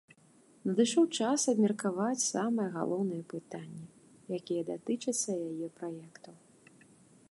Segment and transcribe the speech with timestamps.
[0.69, 3.85] Надышоў час абмеркаваць самыя галоўныя пытанні,
[4.39, 6.35] якія датычацца яе праектаў.